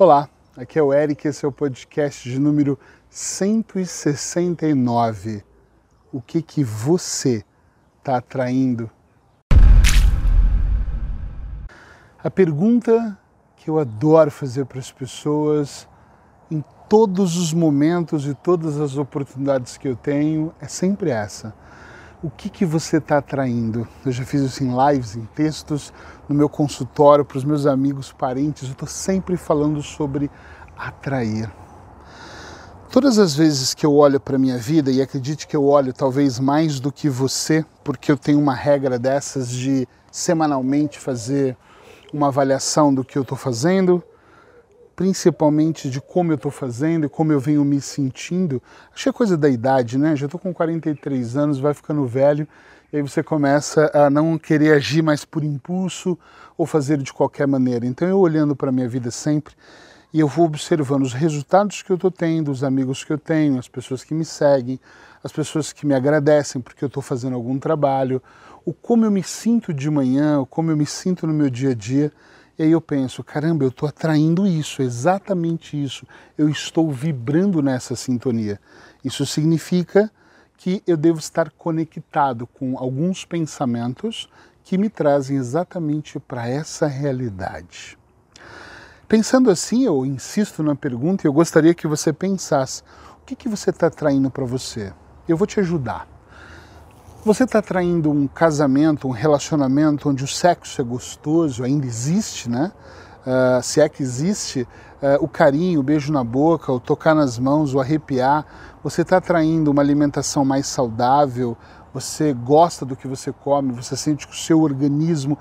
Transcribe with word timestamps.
Olá, 0.00 0.28
aqui 0.56 0.78
é 0.78 0.82
o 0.82 0.94
Eric, 0.94 1.26
esse 1.26 1.44
é 1.44 1.48
o 1.48 1.50
podcast 1.50 2.30
de 2.30 2.38
número 2.38 2.78
169. 3.10 5.42
O 6.12 6.22
que 6.22 6.40
que 6.40 6.62
você 6.62 7.44
está 7.98 8.18
atraindo? 8.18 8.88
A 12.22 12.30
pergunta 12.30 13.18
que 13.56 13.68
eu 13.68 13.80
adoro 13.80 14.30
fazer 14.30 14.66
para 14.66 14.78
as 14.78 14.92
pessoas 14.92 15.88
em 16.48 16.62
todos 16.88 17.36
os 17.36 17.52
momentos 17.52 18.24
e 18.24 18.34
todas 18.34 18.80
as 18.80 18.96
oportunidades 18.96 19.76
que 19.76 19.88
eu 19.88 19.96
tenho 19.96 20.54
é 20.60 20.68
sempre 20.68 21.10
essa 21.10 21.52
o 22.22 22.30
que, 22.30 22.48
que 22.48 22.64
você 22.64 22.96
está 22.96 23.18
atraindo. 23.18 23.86
Eu 24.04 24.10
já 24.10 24.24
fiz 24.24 24.42
isso 24.42 24.64
em 24.64 24.74
lives, 24.74 25.16
em 25.16 25.24
textos, 25.34 25.92
no 26.28 26.34
meu 26.34 26.48
consultório, 26.48 27.24
para 27.24 27.38
os 27.38 27.44
meus 27.44 27.66
amigos, 27.66 28.12
parentes. 28.12 28.64
Eu 28.64 28.72
estou 28.72 28.88
sempre 28.88 29.36
falando 29.36 29.82
sobre 29.82 30.30
atrair. 30.76 31.50
Todas 32.90 33.18
as 33.18 33.34
vezes 33.34 33.74
que 33.74 33.84
eu 33.84 33.94
olho 33.94 34.18
para 34.18 34.36
a 34.36 34.38
minha 34.38 34.56
vida, 34.56 34.90
e 34.90 35.02
acredite 35.02 35.46
que 35.46 35.54
eu 35.54 35.64
olho 35.64 35.92
talvez 35.92 36.40
mais 36.40 36.80
do 36.80 36.90
que 36.90 37.08
você, 37.08 37.64
porque 37.84 38.10
eu 38.10 38.16
tenho 38.16 38.40
uma 38.40 38.54
regra 38.54 38.98
dessas 38.98 39.50
de 39.50 39.86
semanalmente 40.10 40.98
fazer 40.98 41.56
uma 42.12 42.28
avaliação 42.28 42.92
do 42.92 43.04
que 43.04 43.18
eu 43.18 43.22
estou 43.22 43.36
fazendo, 43.36 44.02
principalmente 44.98 45.88
de 45.88 46.00
como 46.00 46.32
eu 46.32 46.34
estou 46.34 46.50
fazendo 46.50 47.06
e 47.06 47.08
como 47.08 47.30
eu 47.30 47.38
venho 47.38 47.64
me 47.64 47.80
sentindo. 47.80 48.60
Acho 48.92 49.04
que 49.04 49.08
é 49.08 49.12
coisa 49.12 49.36
da 49.36 49.48
idade, 49.48 49.96
né? 49.96 50.16
Já 50.16 50.26
estou 50.26 50.40
com 50.40 50.52
43 50.52 51.36
anos, 51.36 51.60
vai 51.60 51.72
ficando 51.72 52.04
velho, 52.04 52.48
e 52.92 52.96
aí 52.96 53.02
você 53.02 53.22
começa 53.22 53.88
a 53.94 54.10
não 54.10 54.36
querer 54.36 54.72
agir 54.72 55.00
mais 55.00 55.24
por 55.24 55.44
impulso 55.44 56.18
ou 56.56 56.66
fazer 56.66 56.98
de 56.98 57.12
qualquer 57.12 57.46
maneira. 57.46 57.86
Então 57.86 58.08
eu 58.08 58.18
olhando 58.18 58.56
para 58.56 58.70
a 58.70 58.72
minha 58.72 58.88
vida 58.88 59.08
sempre 59.12 59.54
e 60.12 60.18
eu 60.18 60.26
vou 60.26 60.46
observando 60.46 61.02
os 61.02 61.12
resultados 61.12 61.80
que 61.80 61.92
eu 61.92 61.94
estou 61.94 62.10
tendo, 62.10 62.50
os 62.50 62.64
amigos 62.64 63.04
que 63.04 63.12
eu 63.12 63.18
tenho, 63.18 63.56
as 63.56 63.68
pessoas 63.68 64.02
que 64.02 64.12
me 64.12 64.24
seguem, 64.24 64.80
as 65.22 65.30
pessoas 65.30 65.72
que 65.72 65.86
me 65.86 65.94
agradecem 65.94 66.60
porque 66.60 66.82
eu 66.82 66.88
estou 66.88 67.04
fazendo 67.04 67.36
algum 67.36 67.56
trabalho, 67.56 68.20
o 68.64 68.72
como 68.72 69.04
eu 69.04 69.12
me 69.12 69.22
sinto 69.22 69.72
de 69.72 69.88
manhã, 69.88 70.40
o 70.40 70.46
como 70.46 70.72
eu 70.72 70.76
me 70.76 70.86
sinto 70.86 71.24
no 71.24 71.32
meu 71.32 71.48
dia 71.48 71.70
a 71.70 71.74
dia. 71.74 72.12
E 72.58 72.64
aí 72.64 72.72
eu 72.72 72.80
penso, 72.80 73.22
caramba, 73.22 73.64
eu 73.64 73.68
estou 73.68 73.88
atraindo 73.88 74.44
isso, 74.44 74.82
exatamente 74.82 75.80
isso. 75.80 76.04
Eu 76.36 76.48
estou 76.48 76.90
vibrando 76.90 77.62
nessa 77.62 77.94
sintonia. 77.94 78.60
Isso 79.04 79.24
significa 79.24 80.10
que 80.56 80.82
eu 80.84 80.96
devo 80.96 81.20
estar 81.20 81.50
conectado 81.52 82.48
com 82.48 82.76
alguns 82.76 83.24
pensamentos 83.24 84.28
que 84.64 84.76
me 84.76 84.90
trazem 84.90 85.36
exatamente 85.36 86.18
para 86.18 86.48
essa 86.48 86.88
realidade. 86.88 87.96
Pensando 89.06 89.50
assim, 89.50 89.84
eu 89.84 90.04
insisto 90.04 90.62
na 90.62 90.74
pergunta 90.74 91.24
e 91.24 91.28
eu 91.28 91.32
gostaria 91.32 91.72
que 91.72 91.86
você 91.86 92.12
pensasse: 92.12 92.82
o 93.22 93.24
que, 93.24 93.36
que 93.36 93.48
você 93.48 93.70
está 93.70 93.86
atraindo 93.86 94.30
para 94.30 94.44
você? 94.44 94.92
Eu 95.28 95.36
vou 95.36 95.46
te 95.46 95.60
ajudar. 95.60 96.17
Você 97.24 97.42
está 97.42 97.60
traindo 97.60 98.12
um 98.12 98.28
casamento, 98.28 99.08
um 99.08 99.10
relacionamento 99.10 100.08
onde 100.08 100.22
o 100.22 100.28
sexo 100.28 100.80
é 100.80 100.84
gostoso, 100.84 101.64
ainda 101.64 101.84
existe, 101.84 102.48
né? 102.48 102.70
Uh, 103.26 103.60
se 103.60 103.80
é 103.80 103.88
que 103.88 104.04
existe, 104.04 104.62
uh, 105.02 105.22
o 105.22 105.26
carinho, 105.26 105.80
o 105.80 105.82
beijo 105.82 106.12
na 106.12 106.22
boca, 106.22 106.72
o 106.72 106.78
tocar 106.78 107.16
nas 107.16 107.36
mãos, 107.36 107.74
o 107.74 107.80
arrepiar. 107.80 108.46
Você 108.84 109.02
está 109.02 109.20
traindo 109.20 109.68
uma 109.72 109.82
alimentação 109.82 110.44
mais 110.44 110.68
saudável, 110.68 111.56
você 111.92 112.32
gosta 112.32 112.86
do 112.86 112.94
que 112.94 113.08
você 113.08 113.32
come, 113.32 113.72
você 113.72 113.96
sente 113.96 114.26
que 114.26 114.32
o 114.32 114.38
seu 114.38 114.62
organismo 114.62 115.36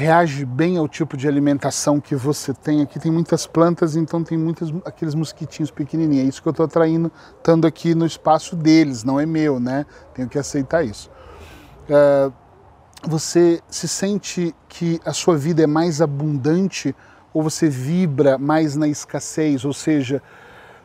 reage 0.00 0.46
bem 0.46 0.78
ao 0.78 0.88
tipo 0.88 1.14
de 1.14 1.28
alimentação 1.28 2.00
que 2.00 2.16
você 2.16 2.54
tem. 2.54 2.80
Aqui 2.80 2.98
tem 2.98 3.12
muitas 3.12 3.46
plantas, 3.46 3.96
então 3.96 4.24
tem 4.24 4.38
muitos 4.38 4.72
aqueles 4.86 5.14
mosquitinhos 5.14 5.70
pequenininhos. 5.70 6.24
É 6.24 6.28
isso 6.28 6.42
que 6.42 6.48
eu 6.48 6.52
estou 6.52 6.64
atraindo, 6.64 7.12
estando 7.36 7.66
aqui 7.66 7.94
no 7.94 8.06
espaço 8.06 8.56
deles, 8.56 9.04
não 9.04 9.20
é 9.20 9.26
meu, 9.26 9.60
né? 9.60 9.84
Tenho 10.14 10.26
que 10.26 10.38
aceitar 10.38 10.82
isso. 10.82 11.10
Uh, 11.84 12.32
você 13.06 13.60
se 13.68 13.86
sente 13.86 14.54
que 14.70 14.98
a 15.04 15.12
sua 15.12 15.36
vida 15.36 15.62
é 15.62 15.66
mais 15.66 16.00
abundante 16.00 16.96
ou 17.34 17.42
você 17.42 17.68
vibra 17.68 18.38
mais 18.38 18.76
na 18.76 18.88
escassez, 18.88 19.66
ou 19.66 19.74
seja, 19.74 20.22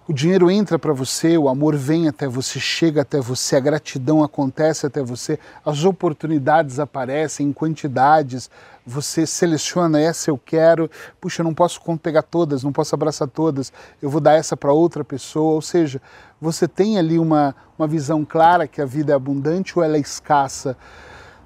o 0.08 0.14
dinheiro 0.14 0.52
entra 0.52 0.78
para 0.78 0.94
você, 0.94 1.36
o 1.36 1.50
amor 1.50 1.76
vem 1.76 2.08
até 2.08 2.28
você, 2.28 2.60
chega 2.60 3.02
até 3.02 3.20
você, 3.20 3.56
a 3.56 3.60
gratidão 3.60 4.24
acontece 4.24 4.86
até 4.86 5.02
você, 5.02 5.40
as 5.66 5.84
oportunidades 5.84 6.78
aparecem 6.78 7.48
em 7.48 7.54
quantidades, 7.54 8.48
você 8.86 9.26
seleciona 9.26 10.00
essa 10.00 10.30
eu 10.30 10.38
quero, 10.38 10.92
puxa, 11.20 11.42
eu 11.42 11.44
não 11.44 11.56
posso 11.56 11.82
pegar 11.98 12.22
todas, 12.22 12.64
não 12.64 12.72
posso 12.72 12.94
abraçar 12.94 13.28
todas, 13.28 13.74
eu 14.00 14.08
vou 14.08 14.22
dar 14.22 14.34
essa 14.34 14.56
para 14.56 14.72
outra 14.72 15.04
pessoa, 15.04 15.56
ou 15.56 15.62
seja, 15.62 16.00
você 16.40 16.68
tem 16.68 17.00
ali 17.00 17.18
uma, 17.18 17.56
uma 17.76 17.88
visão 17.88 18.24
clara 18.24 18.68
que 18.68 18.80
a 18.80 18.86
vida 18.86 19.12
é 19.12 19.16
abundante 19.16 19.74
ou 19.76 19.84
ela 19.84 19.98
é 19.98 20.00
escassa. 20.00 20.78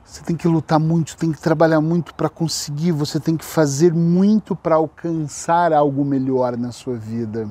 Você 0.03 0.21
tem 0.23 0.35
que 0.35 0.47
lutar 0.47 0.79
muito, 0.79 1.15
tem 1.15 1.31
que 1.31 1.39
trabalhar 1.39 1.79
muito 1.79 2.13
para 2.13 2.27
conseguir, 2.27 2.91
você 2.91 3.19
tem 3.21 3.37
que 3.37 3.45
fazer 3.45 3.93
muito 3.93 4.53
para 4.53 4.75
alcançar 4.75 5.71
algo 5.71 6.03
melhor 6.03 6.57
na 6.57 6.71
sua 6.71 6.97
vida. 6.97 7.47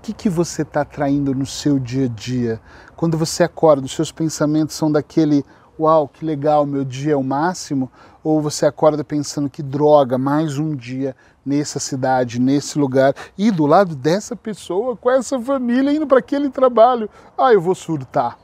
O 0.00 0.02
que, 0.02 0.14
que 0.14 0.30
você 0.30 0.62
está 0.62 0.80
atraindo 0.80 1.34
no 1.34 1.44
seu 1.44 1.78
dia 1.78 2.06
a 2.06 2.08
dia? 2.08 2.58
Quando 2.96 3.18
você 3.18 3.42
acorda, 3.42 3.84
os 3.84 3.92
seus 3.92 4.10
pensamentos 4.10 4.74
são 4.74 4.90
daquele 4.90 5.44
uau, 5.78 6.08
que 6.08 6.24
legal, 6.24 6.64
meu 6.64 6.86
dia 6.86 7.12
é 7.12 7.16
o 7.16 7.22
máximo? 7.22 7.92
Ou 8.24 8.40
você 8.40 8.64
acorda 8.64 9.04
pensando 9.04 9.50
que 9.50 9.62
droga, 9.62 10.16
mais 10.16 10.56
um 10.56 10.74
dia 10.74 11.14
nessa 11.44 11.78
cidade, 11.78 12.40
nesse 12.40 12.78
lugar, 12.78 13.14
e 13.36 13.50
do 13.50 13.66
lado 13.66 13.94
dessa 13.94 14.34
pessoa, 14.34 14.96
com 14.96 15.10
essa 15.10 15.38
família, 15.38 15.92
indo 15.92 16.06
para 16.06 16.20
aquele 16.20 16.48
trabalho, 16.48 17.06
ah, 17.36 17.52
eu 17.52 17.60
vou 17.60 17.74
surtar. 17.74 18.38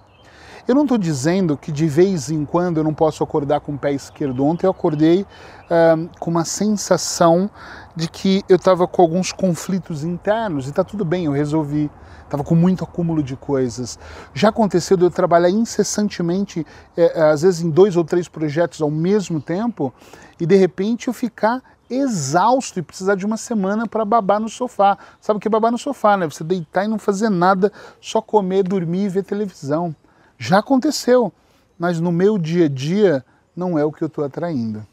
Eu 0.68 0.74
não 0.74 0.82
estou 0.82 0.98
dizendo 0.98 1.56
que 1.56 1.70
de 1.70 1.86
vez 1.86 2.28
em 2.28 2.44
quando 2.44 2.78
eu 2.78 2.84
não 2.84 2.92
posso 2.92 3.22
acordar 3.22 3.60
com 3.60 3.74
o 3.74 3.78
pé 3.78 3.92
esquerdo. 3.92 4.44
Ontem 4.44 4.66
eu 4.66 4.70
acordei 4.72 5.22
uh, 5.22 6.08
com 6.18 6.28
uma 6.28 6.44
sensação 6.44 7.48
de 7.94 8.08
que 8.08 8.42
eu 8.48 8.56
estava 8.56 8.88
com 8.88 9.00
alguns 9.00 9.30
conflitos 9.30 10.02
internos 10.02 10.66
e 10.66 10.70
está 10.70 10.82
tudo 10.82 11.04
bem, 11.04 11.26
eu 11.26 11.32
resolvi. 11.32 11.88
Estava 12.24 12.42
com 12.42 12.56
muito 12.56 12.82
acúmulo 12.82 13.22
de 13.22 13.36
coisas. 13.36 13.96
Já 14.34 14.48
aconteceu 14.48 14.96
de 14.96 15.04
eu 15.04 15.10
trabalhar 15.10 15.50
incessantemente, 15.50 16.66
é, 16.96 17.30
às 17.30 17.42
vezes 17.42 17.60
em 17.60 17.70
dois 17.70 17.96
ou 17.96 18.02
três 18.02 18.26
projetos 18.26 18.82
ao 18.82 18.90
mesmo 18.90 19.40
tempo, 19.40 19.94
e 20.40 20.44
de 20.44 20.56
repente 20.56 21.06
eu 21.06 21.14
ficar 21.14 21.62
exausto 21.88 22.80
e 22.80 22.82
precisar 22.82 23.14
de 23.14 23.24
uma 23.24 23.36
semana 23.36 23.86
para 23.86 24.04
babar 24.04 24.40
no 24.40 24.48
sofá. 24.48 24.98
Sabe 25.20 25.36
o 25.36 25.40
que 25.40 25.46
é 25.46 25.50
babar 25.50 25.70
no 25.70 25.78
sofá, 25.78 26.16
né? 26.16 26.26
Você 26.28 26.42
deitar 26.42 26.84
e 26.84 26.88
não 26.88 26.98
fazer 26.98 27.30
nada, 27.30 27.72
só 28.00 28.20
comer, 28.20 28.64
dormir 28.64 29.04
e 29.04 29.08
ver 29.08 29.22
televisão. 29.22 29.94
Já 30.38 30.58
aconteceu, 30.58 31.32
mas 31.78 32.00
no 32.00 32.12
meu 32.12 32.38
dia 32.38 32.66
a 32.66 32.68
dia 32.68 33.24
não 33.54 33.78
é 33.78 33.84
o 33.84 33.92
que 33.92 34.02
eu 34.02 34.06
estou 34.06 34.24
atraindo. 34.24 34.86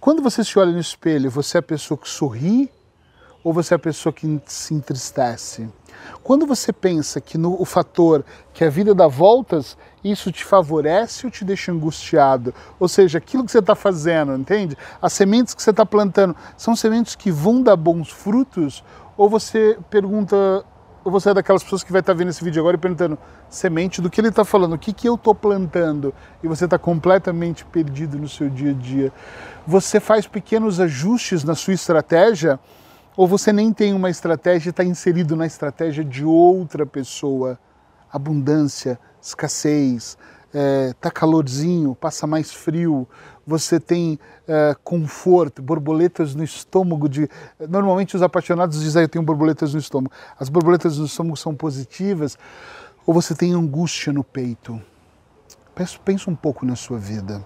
Quando 0.00 0.22
você 0.22 0.42
se 0.42 0.58
olha 0.58 0.72
no 0.72 0.78
espelho, 0.78 1.30
você 1.30 1.58
é 1.58 1.60
a 1.60 1.62
pessoa 1.62 1.98
que 1.98 2.08
sorri 2.08 2.70
ou 3.42 3.52
você 3.52 3.74
é 3.74 3.76
a 3.76 3.78
pessoa 3.78 4.12
que 4.12 4.40
se 4.46 4.72
entristece? 4.72 5.68
Quando 6.22 6.46
você 6.46 6.72
pensa 6.72 7.20
que 7.20 7.36
no 7.36 7.60
o 7.60 7.64
fator 7.64 8.24
que 8.52 8.64
a 8.64 8.70
vida 8.70 8.94
dá 8.94 9.06
voltas, 9.06 9.76
isso 10.02 10.30
te 10.30 10.44
favorece 10.44 11.26
ou 11.26 11.30
te 11.30 11.44
deixa 11.44 11.72
angustiado? 11.72 12.54
Ou 12.78 12.88
seja, 12.88 13.18
aquilo 13.18 13.44
que 13.44 13.50
você 13.50 13.58
está 13.58 13.74
fazendo, 13.74 14.34
entende? 14.34 14.76
As 15.02 15.12
sementes 15.12 15.54
que 15.54 15.62
você 15.62 15.70
está 15.70 15.84
plantando 15.84 16.36
são 16.56 16.74
sementes 16.74 17.14
que 17.14 17.30
vão 17.30 17.62
dar 17.62 17.76
bons 17.76 18.10
frutos? 18.10 18.84
Ou 19.16 19.28
você 19.28 19.78
pergunta 19.90 20.64
ou 21.04 21.10
você 21.10 21.30
é 21.30 21.34
daquelas 21.34 21.62
pessoas 21.62 21.82
que 21.82 21.92
vai 21.92 22.00
estar 22.00 22.12
tá 22.12 22.18
vendo 22.18 22.28
esse 22.28 22.42
vídeo 22.42 22.60
agora 22.60 22.76
e 22.76 22.80
perguntando 22.80 23.18
semente 23.48 24.00
do 24.00 24.10
que 24.10 24.20
ele 24.20 24.28
está 24.28 24.44
falando, 24.44 24.74
o 24.74 24.78
que, 24.78 24.92
que 24.92 25.08
eu 25.08 25.14
estou 25.14 25.34
plantando 25.34 26.14
e 26.42 26.48
você 26.48 26.66
está 26.66 26.78
completamente 26.78 27.64
perdido 27.64 28.18
no 28.18 28.28
seu 28.28 28.48
dia 28.48 28.70
a 28.70 28.74
dia. 28.74 29.12
Você 29.66 29.98
faz 29.98 30.26
pequenos 30.26 30.80
ajustes 30.80 31.44
na 31.44 31.54
sua 31.54 31.74
estratégia 31.74 32.58
ou 33.16 33.26
você 33.26 33.52
nem 33.52 33.72
tem 33.72 33.92
uma 33.92 34.10
estratégia 34.10 34.68
e 34.68 34.70
está 34.70 34.84
inserido 34.84 35.36
na 35.36 35.46
estratégia 35.46 36.04
de 36.04 36.24
outra 36.24 36.86
pessoa. 36.86 37.58
Abundância, 38.12 38.98
escassez, 39.22 40.16
é, 40.52 40.92
tá 41.00 41.10
calorzinho, 41.10 41.94
passa 41.94 42.26
mais 42.26 42.52
frio, 42.52 43.08
você 43.46 43.78
tem 43.78 44.18
é, 44.46 44.74
conforto, 44.82 45.62
borboletas 45.62 46.34
no 46.34 46.42
estômago. 46.42 47.08
De... 47.08 47.28
Normalmente 47.68 48.16
os 48.16 48.22
apaixonados 48.22 48.80
dizem, 48.80 49.00
ah, 49.00 49.04
eu 49.04 49.08
tenho 49.08 49.24
borboletas 49.24 49.72
no 49.72 49.80
estômago. 49.80 50.12
As 50.38 50.48
borboletas 50.48 50.98
no 50.98 51.06
estômago 51.06 51.36
são 51.36 51.54
positivas, 51.54 52.36
ou 53.06 53.14
você 53.14 53.34
tem 53.34 53.52
angústia 53.52 54.12
no 54.12 54.24
peito. 54.24 54.80
Pensa, 55.74 55.98
pensa 56.04 56.30
um 56.30 56.36
pouco 56.36 56.66
na 56.66 56.76
sua 56.76 56.98
vida. 56.98 57.44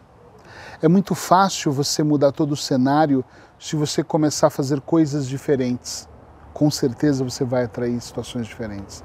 É 0.83 0.89
muito 0.89 1.15
fácil 1.15 1.73
você 1.73 2.03
mudar 2.03 2.33
todo 2.33 2.53
o 2.53 2.57
cenário 2.57 3.25
se 3.59 3.77
você 3.77 4.03
começar 4.03 4.49
a 4.49 4.51
fazer 4.51 4.81
coisas 4.81 5.27
diferentes. 5.29 6.09
Com 6.53 6.71
certeza 6.71 7.25
você 7.25 7.45
vai 7.45 7.65
atrair 7.65 8.01
situações 8.01 8.47
diferentes. 8.47 9.03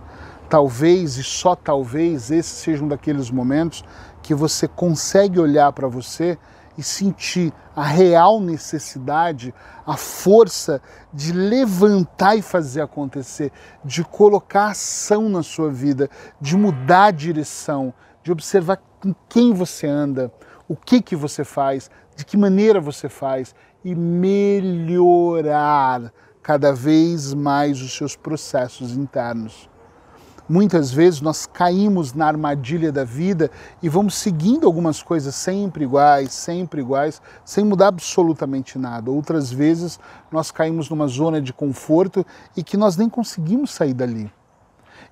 Talvez 0.50 1.18
e 1.18 1.24
só 1.24 1.56
talvez 1.56 2.32
esse 2.32 2.50
seja 2.50 2.84
um 2.84 2.88
daqueles 2.88 3.30
momentos 3.30 3.84
que 4.24 4.34
você 4.34 4.68
consegue 4.68 5.40
olhar 5.40 5.72
para 5.72 5.88
você 5.88 6.40
e 6.76 6.82
sentir 6.82 7.54
a 7.76 7.84
real 7.84 8.40
necessidade, 8.40 9.54
a 9.86 9.96
força 9.96 10.82
de 11.14 11.32
levantar 11.34 12.36
e 12.36 12.42
fazer 12.42 12.82
acontecer, 12.82 13.52
de 13.84 14.04
colocar 14.04 14.70
ação 14.70 15.30
na 15.30 15.44
sua 15.44 15.70
vida, 15.70 16.10
de 16.42 16.58
mudar 16.58 17.06
a 17.06 17.12
direção, 17.12 17.94
de 18.24 18.32
observar 18.32 18.82
com 19.00 19.14
quem 19.28 19.54
você 19.54 19.86
anda, 19.88 20.32
o 20.68 20.76
que 20.76 21.02
que 21.02 21.16
você 21.16 21.44
faz, 21.44 21.92
de 22.16 22.26
que 22.26 22.38
maneira 22.38 22.80
você 22.80 23.08
faz 23.08 23.54
e 23.84 23.94
melhorar 23.94 25.32
cada 26.42 26.74
vez 26.74 27.34
mais 27.34 27.82
os 27.82 27.96
seus 27.96 28.16
processos 28.16 28.98
internos. 28.98 29.69
Muitas 30.50 30.92
vezes 30.92 31.22
nós 31.22 31.46
caímos 31.46 32.16
na 32.16 32.26
armadilha 32.26 32.92
da 32.92 33.04
vida 33.04 33.52
e 33.84 33.88
vamos 33.88 34.16
seguindo 34.16 34.66
algumas 34.66 35.04
coisas 35.04 35.36
sempre 35.36 35.84
iguais, 35.84 36.34
sempre 36.34 36.82
iguais, 36.82 37.22
sem 37.46 37.64
mudar 37.64 37.90
absolutamente 37.90 38.76
nada. 38.76 39.12
Outras 39.12 39.52
vezes 39.52 40.00
nós 40.32 40.50
caímos 40.50 40.90
numa 40.90 41.08
zona 41.08 41.40
de 41.40 41.54
conforto 41.54 42.26
e 42.58 42.64
que 42.64 42.78
nós 42.78 42.98
nem 42.98 43.08
conseguimos 43.08 43.70
sair 43.70 43.94
dali. 43.94 44.32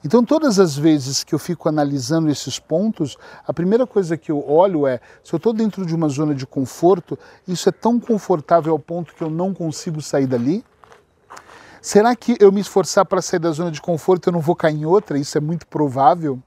Então, 0.04 0.24
todas 0.24 0.60
as 0.60 0.76
vezes 0.76 1.24
que 1.24 1.36
eu 1.36 1.40
fico 1.40 1.70
analisando 1.70 2.30
esses 2.30 2.58
pontos, 2.58 3.16
a 3.46 3.54
primeira 3.54 3.86
coisa 3.86 4.18
que 4.18 4.32
eu 4.32 4.44
olho 4.48 4.88
é: 4.88 5.00
se 5.24 5.34
eu 5.34 5.38
estou 5.38 5.54
dentro 5.54 5.86
de 5.86 5.94
uma 5.94 6.10
zona 6.10 6.34
de 6.34 6.48
conforto, 6.48 7.18
isso 7.48 7.70
é 7.70 7.72
tão 7.72 8.00
confortável 8.00 8.74
ao 8.74 8.80
ponto 8.80 9.14
que 9.14 9.24
eu 9.24 9.30
não 9.30 9.54
consigo 9.54 10.02
sair 10.02 10.26
dali? 10.26 10.66
Será 11.88 12.14
que 12.18 12.36
eu 12.42 12.52
me 12.52 12.60
esforçar 12.60 13.06
para 13.06 13.22
sair 13.22 13.40
da 13.40 13.50
zona 13.50 13.72
de 13.72 13.82
conforto 13.82 14.28
eu 14.28 14.34
não 14.34 14.42
vou 14.42 14.54
cair 14.54 14.76
em 14.76 14.86
outra? 14.86 15.18
Isso 15.18 15.38
é 15.38 15.40
muito 15.40 15.66
provável. 15.66 16.38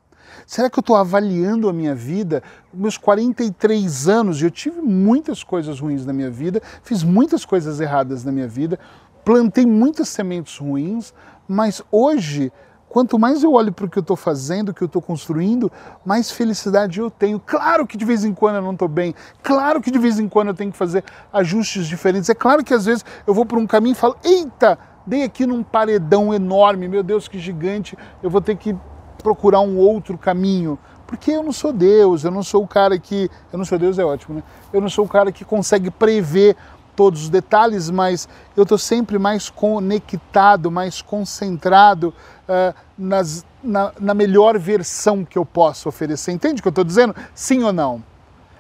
Será 0.46 0.69
que 0.69 0.78
eu 0.78 0.82
estou 0.82 0.94
avaliando 0.94 1.66
a 1.66 1.72
minha 1.72 1.94
vida? 1.94 2.42
Meus 2.75 2.98
43 2.98 4.06
anos, 4.06 4.42
eu 4.42 4.50
tive 4.50 4.82
muitas 4.82 5.42
coisas 5.42 5.81
ruins 5.81 6.04
na 6.04 6.12
minha 6.12 6.31
vida, 6.31 6.60
fiz 6.82 7.02
muitas 7.02 7.42
coisas 7.42 7.81
erradas 7.81 8.22
na 8.22 8.31
minha 8.31 8.46
vida, 8.46 8.78
plantei 9.25 9.64
muitas 9.64 10.10
sementes 10.10 10.58
ruins, 10.58 11.14
mas 11.48 11.82
hoje, 11.90 12.52
quanto 12.86 13.19
mais 13.19 13.43
eu 13.43 13.54
olho 13.54 13.72
para 13.72 13.86
o 13.86 13.88
que 13.88 13.96
eu 13.96 14.02
estou 14.02 14.16
fazendo, 14.16 14.69
o 14.69 14.75
que 14.75 14.82
eu 14.82 14.86
estou 14.88 15.00
construindo, 15.00 15.72
mais 16.04 16.31
felicidade 16.31 17.00
eu 17.00 17.10
tenho. 17.10 17.40
Claro 17.40 17.86
que 17.86 17.96
de 17.96 18.04
vez 18.04 18.26
em 18.26 18.34
quando 18.34 18.56
eu 18.56 18.62
não 18.62 18.75
estou 18.75 18.88
bem, 18.88 19.14
claro 19.43 19.81
que 19.81 19.90
de 19.90 19.98
vez 19.98 20.19
em 20.19 20.28
quando 20.28 20.48
eu 20.48 20.54
tenho 20.54 20.70
que 20.70 20.76
fazer 20.76 21.02
ajustes 21.32 21.86
diferentes. 21.86 22.28
É 22.28 22.34
claro 22.34 22.62
que 22.62 22.75
às 22.75 22.84
vezes 22.84 23.02
eu 23.26 23.32
vou 23.32 23.46
por 23.46 23.58
um 23.58 23.66
caminho 23.66 23.93
e 23.94 23.96
falo, 23.96 24.19
eita! 24.22 24.89
Dei 25.10 25.24
aqui 25.24 25.44
num 25.44 25.62
paredão 25.62 26.32
enorme, 26.32 26.86
meu 26.86 27.02
Deus, 27.02 27.26
que 27.26 27.38
gigante, 27.38 27.98
eu 28.22 28.30
vou 28.30 28.40
ter 28.40 28.56
que 28.56 28.76
procurar 29.20 29.60
um 29.60 29.76
outro 29.76 30.16
caminho. 30.16 30.78
Porque 31.04 31.32
eu 31.32 31.42
não 31.42 31.52
sou 31.52 31.72
Deus, 31.72 32.22
eu 32.22 32.30
não 32.30 32.42
sou 32.44 32.62
o 32.62 32.68
cara 32.68 32.96
que. 32.96 33.28
Eu 33.52 33.58
não 33.58 33.64
sou 33.64 33.76
Deus, 33.76 33.98
é 33.98 34.04
ótimo, 34.04 34.36
né? 34.36 34.42
Eu 34.72 34.80
não 34.80 34.88
sou 34.88 35.04
o 35.04 35.08
cara 35.08 35.32
que 35.32 35.44
consegue 35.44 35.90
prever 35.90 36.56
todos 36.94 37.22
os 37.22 37.28
detalhes, 37.28 37.90
mas 37.90 38.28
eu 38.56 38.62
estou 38.62 38.78
sempre 38.78 39.18
mais 39.18 39.50
conectado, 39.50 40.70
mais 40.70 41.02
concentrado 41.02 42.14
uh, 42.48 42.74
nas, 42.96 43.44
na, 43.62 43.92
na 43.98 44.14
melhor 44.14 44.56
versão 44.58 45.24
que 45.24 45.36
eu 45.36 45.44
posso 45.44 45.88
oferecer. 45.88 46.30
Entende 46.30 46.60
o 46.60 46.62
que 46.62 46.68
eu 46.68 46.70
estou 46.70 46.84
dizendo? 46.84 47.16
Sim 47.34 47.64
ou 47.64 47.72
não? 47.72 48.02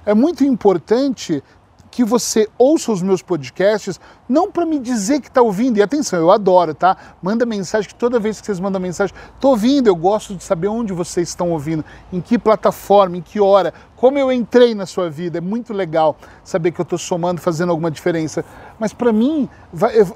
É 0.04 0.14
muito 0.14 0.42
importante 0.42 1.44
que 1.90 2.04
você 2.04 2.48
ouça 2.56 2.92
os 2.92 3.02
meus 3.02 3.20
podcasts, 3.22 4.00
não 4.28 4.50
para 4.50 4.64
me 4.64 4.78
dizer 4.78 5.20
que 5.20 5.28
está 5.28 5.42
ouvindo, 5.42 5.78
e 5.78 5.82
atenção, 5.82 6.18
eu 6.18 6.30
adoro, 6.30 6.74
tá? 6.74 6.96
Manda 7.20 7.44
mensagem, 7.44 7.88
que 7.88 7.94
toda 7.94 8.18
vez 8.18 8.40
que 8.40 8.46
vocês 8.46 8.60
mandam 8.60 8.80
mensagem, 8.80 9.14
estou 9.34 9.50
ouvindo, 9.50 9.88
eu 9.88 9.96
gosto 9.96 10.36
de 10.36 10.44
saber 10.44 10.68
onde 10.68 10.92
vocês 10.92 11.28
estão 11.28 11.50
ouvindo, 11.50 11.84
em 12.12 12.20
que 12.20 12.38
plataforma, 12.38 13.16
em 13.16 13.20
que 13.20 13.40
hora, 13.40 13.74
como 14.00 14.18
eu 14.18 14.32
entrei 14.32 14.74
na 14.74 14.86
sua 14.86 15.10
vida. 15.10 15.36
É 15.36 15.40
muito 15.42 15.74
legal 15.74 16.16
saber 16.42 16.70
que 16.70 16.80
eu 16.80 16.84
estou 16.84 16.98
somando, 16.98 17.38
fazendo 17.38 17.68
alguma 17.68 17.90
diferença. 17.90 18.42
Mas 18.78 18.94
para 18.94 19.12
mim, 19.12 19.46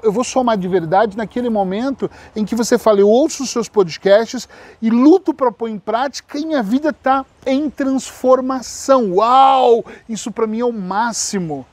eu 0.01 0.11
vou 0.11 0.23
somar 0.23 0.57
de 0.57 0.67
verdade 0.67 1.15
naquele 1.15 1.51
momento 1.51 2.09
em 2.35 2.43
que 2.43 2.55
você 2.55 2.79
fala, 2.79 2.99
eu 2.99 3.07
ouço 3.07 3.43
os 3.43 3.51
seus 3.51 3.69
podcasts 3.69 4.49
e 4.81 4.89
luto 4.89 5.35
para 5.35 5.51
pôr 5.51 5.69
em 5.69 5.77
prática 5.77 6.39
e 6.39 6.47
minha 6.47 6.63
vida 6.63 6.89
está 6.89 7.23
em 7.45 7.69
transformação. 7.69 9.13
Uau! 9.17 9.85
Isso 10.09 10.31
para 10.31 10.47
mim 10.47 10.61
é 10.61 10.65
o 10.65 10.73
máximo. 10.73 11.63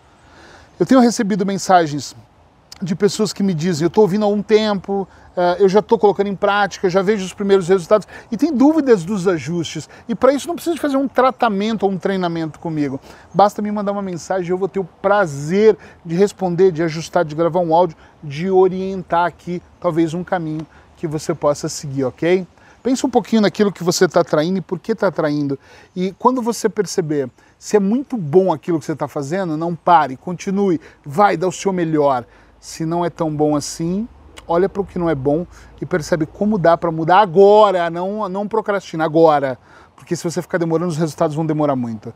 Eu 0.78 0.84
tenho 0.84 1.00
recebido 1.00 1.46
mensagens 1.46 2.14
de 2.82 2.94
pessoas 2.94 3.32
que 3.32 3.42
me 3.42 3.54
dizem, 3.54 3.84
eu 3.84 3.88
estou 3.88 4.02
ouvindo 4.02 4.24
há 4.24 4.28
um 4.28 4.42
tempo, 4.42 5.08
uh, 5.36 5.56
eu 5.58 5.68
já 5.68 5.78
estou 5.78 5.98
colocando 5.98 6.26
em 6.26 6.34
prática, 6.34 6.90
já 6.90 7.02
vejo 7.02 7.24
os 7.24 7.32
primeiros 7.32 7.68
resultados 7.68 8.06
e 8.30 8.36
tem 8.36 8.52
dúvidas 8.52 9.04
dos 9.04 9.28
ajustes. 9.28 9.88
E 10.08 10.14
para 10.14 10.32
isso 10.32 10.48
não 10.48 10.54
precisa 10.54 10.76
fazer 10.76 10.96
um 10.96 11.06
tratamento 11.06 11.84
ou 11.84 11.90
um 11.90 11.98
treinamento 11.98 12.58
comigo. 12.58 13.00
Basta 13.32 13.62
me 13.62 13.70
mandar 13.70 13.92
uma 13.92 14.02
mensagem 14.02 14.50
eu 14.50 14.58
vou 14.58 14.68
ter 14.68 14.80
o 14.80 14.84
prazer 14.84 15.76
de 16.04 16.14
responder, 16.14 16.72
de 16.72 16.82
ajustar, 16.82 17.24
de 17.24 17.34
gravar 17.34 17.60
um 17.60 17.74
áudio, 17.74 17.96
de 18.22 18.50
orientar 18.50 19.26
aqui 19.26 19.62
talvez 19.80 20.14
um 20.14 20.24
caminho 20.24 20.66
que 20.96 21.06
você 21.06 21.34
possa 21.34 21.68
seguir, 21.68 22.04
ok? 22.04 22.46
Pensa 22.82 23.06
um 23.06 23.10
pouquinho 23.10 23.42
naquilo 23.42 23.70
que 23.70 23.84
você 23.84 24.06
está 24.06 24.20
atraindo 24.20 24.58
e 24.58 24.60
por 24.60 24.78
que 24.78 24.92
está 24.92 25.06
atraindo. 25.06 25.58
E 25.94 26.12
quando 26.18 26.42
você 26.42 26.68
perceber 26.68 27.30
se 27.56 27.76
é 27.76 27.80
muito 27.80 28.16
bom 28.16 28.52
aquilo 28.52 28.80
que 28.80 28.84
você 28.84 28.92
está 28.92 29.06
fazendo, 29.06 29.56
não 29.56 29.76
pare, 29.76 30.16
continue, 30.16 30.80
vai, 31.04 31.36
dá 31.36 31.46
o 31.46 31.52
seu 31.52 31.72
melhor. 31.72 32.24
Se 32.62 32.86
não 32.86 33.04
é 33.04 33.10
tão 33.10 33.34
bom 33.34 33.56
assim, 33.56 34.06
olha 34.46 34.68
para 34.68 34.80
o 34.80 34.86
que 34.86 34.96
não 34.96 35.10
é 35.10 35.16
bom 35.16 35.44
e 35.80 35.84
percebe 35.84 36.26
como 36.26 36.56
dá 36.56 36.76
para 36.76 36.92
mudar 36.92 37.18
agora, 37.18 37.90
não, 37.90 38.28
não 38.28 38.46
procrastina, 38.46 39.04
agora. 39.04 39.58
Porque 39.96 40.14
se 40.14 40.22
você 40.22 40.40
ficar 40.40 40.58
demorando, 40.58 40.92
os 40.92 40.96
resultados 40.96 41.34
vão 41.34 41.44
demorar 41.44 41.74
muito. 41.74 42.14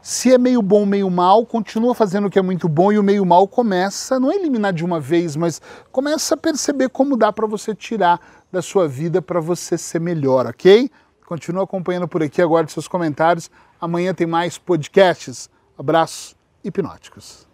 Se 0.00 0.32
é 0.32 0.38
meio 0.38 0.62
bom, 0.62 0.86
meio 0.86 1.10
mal, 1.10 1.44
continua 1.44 1.96
fazendo 1.96 2.28
o 2.28 2.30
que 2.30 2.38
é 2.38 2.42
muito 2.42 2.68
bom 2.68 2.92
e 2.92 2.98
o 2.98 3.02
meio 3.02 3.26
mal 3.26 3.48
começa, 3.48 4.20
não 4.20 4.30
é 4.30 4.36
eliminar 4.36 4.72
de 4.72 4.84
uma 4.84 5.00
vez, 5.00 5.34
mas 5.34 5.60
começa 5.90 6.36
a 6.36 6.38
perceber 6.38 6.88
como 6.88 7.16
dá 7.16 7.32
para 7.32 7.48
você 7.48 7.74
tirar 7.74 8.20
da 8.52 8.62
sua 8.62 8.86
vida 8.86 9.20
para 9.20 9.40
você 9.40 9.76
ser 9.76 10.00
melhor, 10.00 10.46
ok? 10.46 10.88
Continua 11.26 11.64
acompanhando 11.64 12.06
por 12.06 12.22
aqui, 12.22 12.40
aguarde 12.40 12.70
seus 12.70 12.86
comentários. 12.86 13.50
Amanhã 13.80 14.14
tem 14.14 14.28
mais 14.28 14.58
podcasts. 14.58 15.50
Abraços 15.76 16.36
hipnóticos. 16.62 17.51